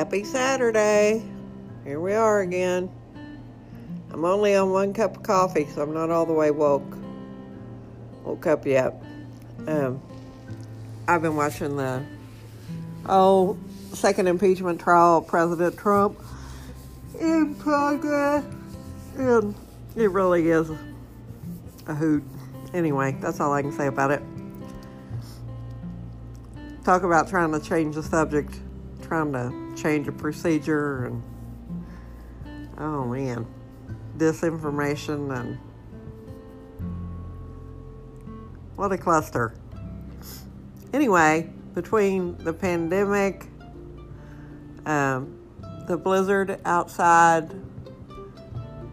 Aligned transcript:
Happy 0.00 0.24
Saturday. 0.24 1.22
Here 1.84 2.00
we 2.00 2.14
are 2.14 2.40
again. 2.40 2.90
I'm 4.10 4.24
only 4.24 4.54
on 4.56 4.70
one 4.70 4.94
cup 4.94 5.18
of 5.18 5.22
coffee, 5.22 5.66
so 5.66 5.82
I'm 5.82 5.92
not 5.92 6.08
all 6.08 6.24
the 6.24 6.32
way 6.32 6.50
woke. 6.50 6.96
Woke 8.24 8.46
up 8.46 8.64
yet. 8.64 8.94
Um, 9.66 10.00
I've 11.06 11.20
been 11.20 11.36
watching 11.36 11.76
the 11.76 12.02
oh 13.10 13.58
second 13.92 14.26
impeachment 14.26 14.80
trial 14.80 15.18
of 15.18 15.26
President 15.26 15.76
Trump 15.76 16.18
in 17.20 17.54
progress, 17.56 18.42
and 19.18 19.54
it 19.96 20.10
really 20.10 20.48
is 20.48 20.70
a 21.86 21.94
hoot. 21.94 22.24
Anyway, 22.72 23.18
that's 23.20 23.38
all 23.38 23.52
I 23.52 23.60
can 23.60 23.72
say 23.72 23.86
about 23.86 24.12
it. 24.12 24.22
Talk 26.84 27.02
about 27.02 27.28
trying 27.28 27.52
to 27.52 27.60
change 27.60 27.96
the 27.96 28.02
subject, 28.02 28.58
trying 29.02 29.34
to 29.34 29.69
change 29.80 30.08
of 30.08 30.16
procedure, 30.18 31.06
and 31.06 31.22
oh 32.78 33.04
man, 33.04 33.46
disinformation 34.16 35.38
and 35.38 35.58
what 38.76 38.92
a 38.92 38.98
cluster. 38.98 39.54
Anyway, 40.92 41.50
between 41.74 42.36
the 42.38 42.52
pandemic, 42.52 43.46
um, 44.86 45.38
the 45.86 45.96
blizzard 45.96 46.60
outside, 46.64 47.50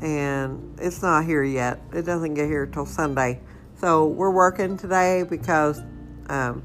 and 0.00 0.78
it's 0.80 1.02
not 1.02 1.24
here 1.24 1.42
yet. 1.42 1.80
It 1.92 2.02
doesn't 2.02 2.34
get 2.34 2.46
here 2.46 2.66
till 2.66 2.86
Sunday. 2.86 3.40
So 3.76 4.06
we're 4.06 4.30
working 4.30 4.76
today 4.76 5.24
because 5.28 5.82
um, 6.28 6.62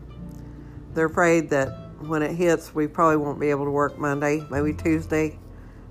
they're 0.93 1.05
afraid 1.05 1.49
that 1.49 1.84
when 1.99 2.21
it 2.21 2.35
hits, 2.35 2.73
we 2.73 2.87
probably 2.87 3.17
won't 3.17 3.39
be 3.39 3.49
able 3.49 3.65
to 3.65 3.71
work 3.71 3.97
Monday, 3.97 4.45
maybe 4.49 4.73
Tuesday, 4.73 5.37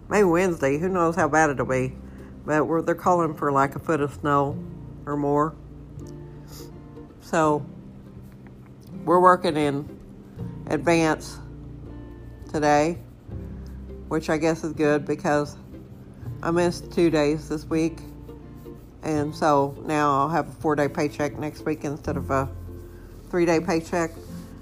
maybe 0.09 0.25
Wednesday. 0.25 0.79
Who 0.79 0.89
knows 0.89 1.17
how 1.17 1.29
bad 1.29 1.51
it'll 1.51 1.67
be? 1.67 1.95
But 2.45 2.67
we're, 2.67 2.83
they're 2.83 2.95
calling 2.95 3.35
for 3.35 3.51
like 3.51 3.75
a 3.75 3.79
foot 3.79 4.01
of 4.01 4.13
snow 4.15 4.59
or 5.07 5.17
more. 5.17 5.55
So 7.21 7.65
we're 9.05 9.21
working 9.21 9.57
in 9.57 9.99
advance 10.67 11.39
today, 12.53 12.99
which 14.09 14.31
I 14.31 14.37
guess 14.37 14.63
is 14.63 14.73
good 14.73 15.07
because 15.07 15.57
I 16.43 16.51
missed 16.51 16.93
two 16.93 17.11
days 17.11 17.49
this 17.49 17.65
week 17.65 17.99
and 19.05 19.35
so 19.35 19.77
now 19.85 20.21
I'll 20.21 20.29
have 20.31 20.49
a 20.49 20.53
four 20.53 20.75
day 20.75 20.89
paycheck 20.89 21.39
next 21.39 21.65
week 21.65 21.85
instead 21.85 22.17
of 22.17 22.31
a 22.31 22.49
three 23.31 23.45
day 23.45 23.61
paycheck. 23.61 24.11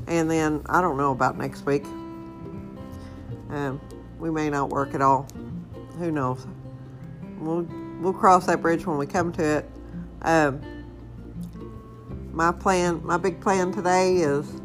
And 0.06 0.30
then 0.30 0.62
I 0.66 0.80
don't 0.80 0.96
know 0.96 1.12
about 1.12 1.38
next 1.38 1.64
week. 1.64 1.84
Um, 3.50 3.80
we 4.18 4.30
may 4.30 4.50
not 4.50 4.70
work 4.70 4.94
at 4.94 5.02
all. 5.02 5.26
Who 5.98 6.10
knows? 6.10 6.46
We'll 7.38 7.68
we'll 8.00 8.12
cross 8.12 8.46
that 8.46 8.62
bridge 8.62 8.86
when 8.86 8.98
we 8.98 9.06
come 9.06 9.32
to 9.32 9.58
it. 9.58 9.70
Um, 10.22 10.60
my 12.32 12.52
plan, 12.52 13.04
my 13.04 13.16
big 13.16 13.40
plan 13.40 13.72
today 13.72 14.16
is 14.16 14.60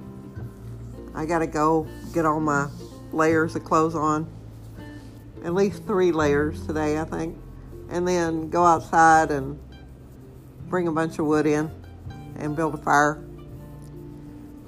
I 1.14 1.26
got 1.26 1.40
to 1.40 1.48
go 1.48 1.88
get 2.14 2.26
all 2.26 2.40
my 2.40 2.70
layers 3.12 3.56
of 3.56 3.64
clothes 3.64 3.96
on. 3.96 4.30
At 5.44 5.54
least 5.54 5.84
three 5.86 6.12
layers 6.12 6.66
today, 6.66 7.00
I 7.00 7.04
think. 7.04 7.38
And 7.90 8.08
then 8.08 8.50
go 8.50 8.64
outside 8.66 9.32
and 9.32 9.60
bring 10.68 10.88
a 10.88 10.92
bunch 10.92 11.20
of 11.20 11.26
wood 11.26 11.46
in 11.46 11.72
and 12.38 12.56
build 12.56 12.76
a 12.76 12.78
fire 12.78 13.24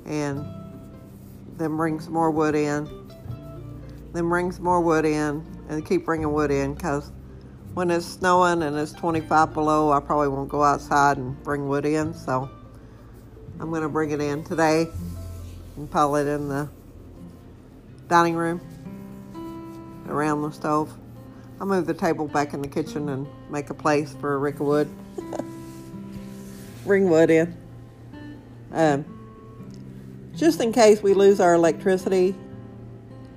and 0.05 0.58
then 1.59 1.77
bring 1.77 1.99
some 1.99 2.13
more 2.13 2.31
wood 2.31 2.55
in. 2.55 2.89
Then 4.13 4.27
bring 4.27 4.51
some 4.51 4.63
more 4.63 4.81
wood 4.81 5.05
in 5.05 5.45
and 5.69 5.85
keep 5.85 6.05
bringing 6.05 6.33
wood 6.33 6.49
in 6.49 6.73
because 6.73 7.11
when 7.75 7.91
it's 7.91 8.05
snowing 8.07 8.63
and 8.63 8.75
it's 8.75 8.91
25 8.93 9.53
below 9.53 9.91
i 9.91 9.99
probably 9.99 10.27
won't 10.27 10.49
go 10.49 10.63
outside 10.63 11.17
and 11.17 11.41
bring 11.43 11.67
wood 11.67 11.85
in 11.85 12.15
so 12.15 12.49
i'm 13.59 13.69
going 13.69 13.83
to 13.83 13.87
bring 13.87 14.09
it 14.09 14.19
in 14.19 14.43
today 14.43 14.87
and 15.77 15.91
pile 15.91 16.15
it 16.15 16.25
in 16.25 16.49
the 16.49 16.67
dining 18.07 18.33
room 18.33 18.59
around 20.09 20.41
the 20.41 20.51
stove. 20.51 20.91
I'll 21.61 21.67
move 21.67 21.85
the 21.85 21.93
table 21.93 22.27
back 22.27 22.53
in 22.53 22.61
the 22.61 22.67
kitchen 22.67 23.09
and 23.09 23.27
make 23.49 23.69
a 23.69 23.73
place 23.73 24.15
for 24.19 24.33
a 24.33 24.37
rick 24.37 24.55
of 24.55 24.61
wood. 24.61 24.89
Bring 26.85 27.09
wood 27.09 27.29
in. 27.29 27.55
Um, 28.71 29.05
just 30.39 30.61
in 30.61 30.71
case 30.71 31.03
we 31.03 31.13
lose 31.13 31.41
our 31.41 31.53
electricity 31.53 32.33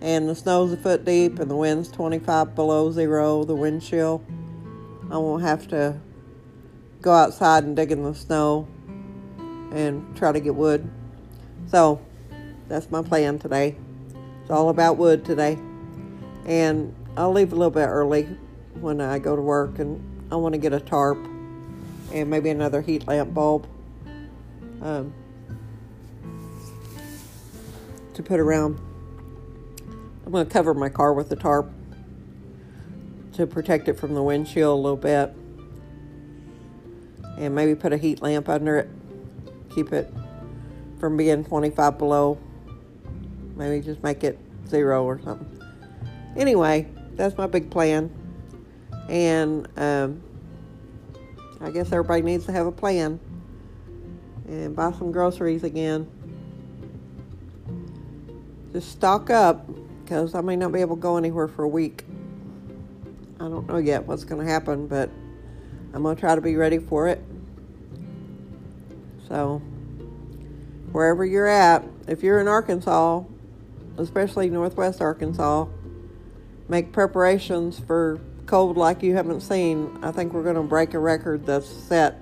and 0.00 0.28
the 0.28 0.36
snow's 0.36 0.72
a 0.72 0.76
foot 0.76 1.04
deep 1.04 1.40
and 1.40 1.50
the 1.50 1.56
wind's 1.56 1.90
25 1.90 2.54
below 2.54 2.92
zero, 2.92 3.42
the 3.42 3.56
wind 3.56 3.82
chill, 3.82 4.22
I 5.10 5.18
won't 5.18 5.42
have 5.42 5.66
to 5.68 5.98
go 7.00 7.12
outside 7.12 7.64
and 7.64 7.74
dig 7.74 7.90
in 7.90 8.04
the 8.04 8.14
snow 8.14 8.68
and 9.72 10.16
try 10.16 10.30
to 10.30 10.38
get 10.38 10.54
wood. 10.54 10.88
So 11.66 12.00
that's 12.68 12.88
my 12.92 13.02
plan 13.02 13.40
today. 13.40 13.76
It's 14.40 14.50
all 14.50 14.68
about 14.68 14.96
wood 14.96 15.24
today. 15.24 15.58
And 16.46 16.94
I'll 17.16 17.32
leave 17.32 17.52
a 17.52 17.56
little 17.56 17.72
bit 17.72 17.86
early 17.86 18.28
when 18.80 19.00
I 19.00 19.18
go 19.18 19.34
to 19.34 19.42
work 19.42 19.80
and 19.80 20.00
I 20.30 20.36
want 20.36 20.52
to 20.52 20.58
get 20.58 20.72
a 20.72 20.78
tarp 20.78 21.18
and 22.12 22.30
maybe 22.30 22.50
another 22.50 22.80
heat 22.80 23.08
lamp 23.08 23.34
bulb 23.34 23.66
um, 24.82 25.12
to 28.14 28.22
put 28.22 28.40
around. 28.40 28.78
I'm 30.24 30.32
going 30.32 30.46
to 30.46 30.52
cover 30.52 30.74
my 30.74 30.88
car 30.88 31.12
with 31.12 31.30
a 31.32 31.36
tarp 31.36 31.70
to 33.34 33.46
protect 33.46 33.88
it 33.88 33.98
from 33.98 34.14
the 34.14 34.22
windshield 34.22 34.78
a 34.78 34.82
little 34.82 34.96
bit. 34.96 35.34
And 37.38 37.54
maybe 37.54 37.74
put 37.74 37.92
a 37.92 37.96
heat 37.96 38.22
lamp 38.22 38.48
under 38.48 38.78
it. 38.78 38.88
Keep 39.74 39.92
it 39.92 40.12
from 41.00 41.16
being 41.16 41.44
25 41.44 41.98
below. 41.98 42.38
Maybe 43.56 43.84
just 43.84 44.02
make 44.02 44.22
it 44.22 44.38
zero 44.68 45.04
or 45.04 45.20
something. 45.20 45.62
Anyway, 46.36 46.88
that's 47.14 47.36
my 47.36 47.46
big 47.46 47.70
plan. 47.70 48.10
And 49.08 49.66
um, 49.76 50.22
I 51.60 51.70
guess 51.70 51.92
everybody 51.92 52.22
needs 52.22 52.46
to 52.46 52.52
have 52.52 52.66
a 52.66 52.72
plan 52.72 53.18
and 54.46 54.76
buy 54.76 54.92
some 54.92 55.12
groceries 55.12 55.64
again. 55.64 56.06
Just 58.72 58.90
stock 58.92 59.30
up 59.30 59.66
because 60.02 60.34
I 60.34 60.40
may 60.40 60.56
not 60.56 60.72
be 60.72 60.80
able 60.80 60.96
to 60.96 61.02
go 61.02 61.16
anywhere 61.16 61.48
for 61.48 61.62
a 61.62 61.68
week. 61.68 62.04
I 63.38 63.48
don't 63.48 63.66
know 63.66 63.78
yet 63.78 64.06
what's 64.06 64.24
going 64.24 64.44
to 64.44 64.50
happen, 64.50 64.86
but 64.86 65.10
I'm 65.92 66.02
going 66.02 66.16
to 66.16 66.20
try 66.20 66.34
to 66.34 66.40
be 66.40 66.56
ready 66.56 66.78
for 66.78 67.08
it. 67.08 67.22
So, 69.28 69.58
wherever 70.92 71.24
you're 71.24 71.46
at, 71.46 71.84
if 72.06 72.22
you're 72.22 72.40
in 72.40 72.48
Arkansas, 72.48 73.22
especially 73.98 74.48
Northwest 74.48 75.00
Arkansas, 75.00 75.66
make 76.68 76.92
preparations 76.92 77.78
for 77.78 78.20
cold 78.46 78.76
like 78.76 79.02
you 79.02 79.14
haven't 79.14 79.40
seen. 79.40 79.98
I 80.02 80.12
think 80.12 80.32
we're 80.32 80.42
going 80.42 80.56
to 80.56 80.62
break 80.62 80.94
a 80.94 80.98
record 80.98 81.46
that's 81.46 81.68
set 81.68 82.20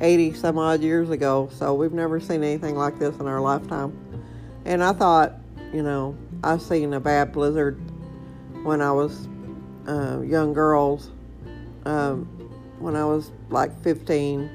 80 0.00 0.34
some 0.34 0.58
odd 0.58 0.82
years 0.82 1.10
ago. 1.10 1.48
So 1.52 1.74
we've 1.74 1.92
never 1.92 2.20
seen 2.20 2.42
anything 2.42 2.76
like 2.76 2.98
this 2.98 3.16
in 3.18 3.26
our 3.26 3.40
lifetime. 3.40 3.96
And 4.64 4.82
I 4.82 4.92
thought, 4.92 5.37
you 5.72 5.82
know, 5.82 6.16
I've 6.42 6.62
seen 6.62 6.94
a 6.94 7.00
bad 7.00 7.32
blizzard 7.32 7.80
when 8.64 8.80
I 8.80 8.92
was 8.92 9.28
uh, 9.86 10.20
young 10.20 10.52
girls. 10.52 11.10
Um, 11.84 12.24
when 12.78 12.96
I 12.96 13.04
was 13.04 13.32
like 13.50 13.78
15, 13.82 14.50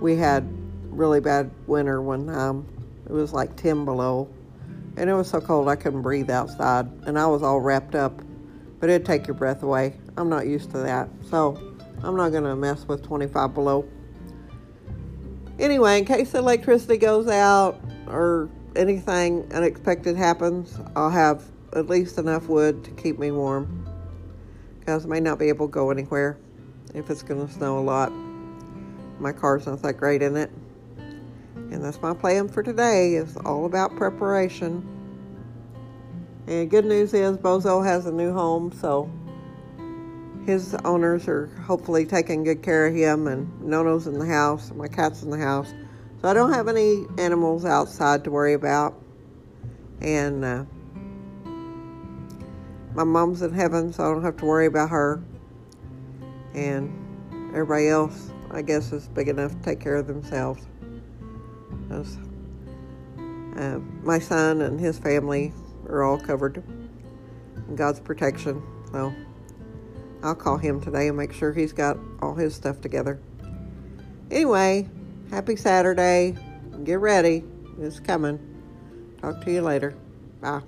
we 0.00 0.16
had 0.16 0.48
really 0.90 1.20
bad 1.20 1.50
winter 1.66 2.00
one 2.00 2.26
time. 2.26 2.66
It 3.06 3.12
was 3.12 3.32
like 3.32 3.56
10 3.56 3.84
below. 3.84 4.28
And 4.96 5.08
it 5.08 5.14
was 5.14 5.28
so 5.28 5.40
cold 5.40 5.68
I 5.68 5.76
couldn't 5.76 6.02
breathe 6.02 6.30
outside. 6.30 6.86
And 7.06 7.18
I 7.18 7.26
was 7.26 7.42
all 7.42 7.60
wrapped 7.60 7.94
up 7.94 8.20
but 8.80 8.88
it'd 8.88 9.06
take 9.06 9.26
your 9.26 9.34
breath 9.34 9.62
away. 9.62 9.94
I'm 10.16 10.28
not 10.28 10.46
used 10.46 10.70
to 10.72 10.78
that, 10.78 11.08
so 11.28 11.56
I'm 12.02 12.16
not 12.16 12.32
to 12.32 12.56
mess 12.56 12.88
with 12.88 13.04
25 13.04 13.54
below. 13.54 13.86
Anyway, 15.58 15.98
in 15.98 16.06
case 16.06 16.32
the 16.32 16.38
electricity 16.38 16.96
goes 16.96 17.28
out 17.28 17.78
or 18.08 18.48
anything 18.76 19.50
unexpected 19.52 20.16
happens, 20.16 20.78
I'll 20.96 21.10
have 21.10 21.44
at 21.72 21.88
least 21.88 22.18
enough 22.18 22.48
wood 22.48 22.84
to 22.84 22.90
keep 22.92 23.18
me 23.18 23.30
warm 23.30 23.86
because 24.78 25.04
I 25.04 25.08
may 25.08 25.20
not 25.20 25.38
be 25.38 25.48
able 25.48 25.68
to 25.68 25.72
go 25.72 25.90
anywhere 25.90 26.38
if 26.94 27.10
it's 27.10 27.22
going 27.22 27.46
to 27.46 27.52
snow 27.52 27.78
a 27.78 27.80
lot. 27.80 28.12
My 29.18 29.32
car's 29.32 29.66
not 29.66 29.82
that 29.82 29.94
great 29.94 30.22
in 30.22 30.36
it. 30.36 30.50
And 30.96 31.84
that's 31.84 32.00
my 32.02 32.14
plan 32.14 32.48
for 32.48 32.62
today 32.62 33.14
is 33.14 33.36
all 33.44 33.66
about 33.66 33.94
preparation. 33.96 34.86
And 36.46 36.68
good 36.68 36.84
news 36.84 37.14
is 37.14 37.36
Bozo 37.36 37.84
has 37.84 38.06
a 38.06 38.12
new 38.12 38.32
home, 38.32 38.72
so 38.72 39.08
his 40.46 40.74
owners 40.84 41.28
are 41.28 41.46
hopefully 41.64 42.04
taking 42.06 42.42
good 42.42 42.62
care 42.62 42.86
of 42.86 42.94
him, 42.94 43.28
and 43.28 43.48
Nono's 43.60 44.06
in 44.06 44.18
the 44.18 44.26
house, 44.26 44.72
my 44.74 44.88
cat's 44.88 45.22
in 45.22 45.30
the 45.30 45.38
house. 45.38 45.72
So 46.20 46.28
I 46.28 46.34
don't 46.34 46.52
have 46.52 46.68
any 46.68 47.06
animals 47.18 47.64
outside 47.64 48.24
to 48.24 48.30
worry 48.30 48.52
about. 48.52 49.00
And 50.02 50.44
uh, 50.44 50.64
my 52.94 53.04
mom's 53.04 53.42
in 53.42 53.52
heaven, 53.52 53.92
so 53.92 54.04
I 54.04 54.12
don't 54.12 54.22
have 54.22 54.36
to 54.38 54.44
worry 54.44 54.66
about 54.66 54.90
her. 54.90 55.22
And 56.54 56.90
everybody 57.50 57.88
else, 57.88 58.32
I 58.50 58.62
guess, 58.62 58.92
is 58.92 59.08
big 59.08 59.28
enough 59.28 59.52
to 59.52 59.62
take 59.62 59.80
care 59.80 59.96
of 59.96 60.06
themselves. 60.06 60.66
Uh, 61.90 63.78
my 64.02 64.18
son 64.18 64.60
and 64.62 64.78
his 64.78 64.98
family 64.98 65.52
are 65.88 66.02
all 66.02 66.18
covered 66.18 66.62
in 67.68 67.76
God's 67.76 68.00
protection. 68.00 68.62
So 68.92 69.12
I'll 70.22 70.34
call 70.34 70.58
him 70.58 70.80
today 70.80 71.08
and 71.08 71.16
make 71.16 71.32
sure 71.32 71.52
he's 71.52 71.72
got 71.72 71.96
all 72.20 72.34
his 72.34 72.54
stuff 72.54 72.80
together. 72.80 73.20
Anyway, 74.30 74.88
happy 75.30 75.56
Saturday. 75.56 76.36
Get 76.84 76.98
ready. 77.00 77.44
It's 77.78 78.00
coming. 78.00 78.38
Talk 79.20 79.44
to 79.44 79.52
you 79.52 79.62
later. 79.62 79.94
Bye. 80.40 80.62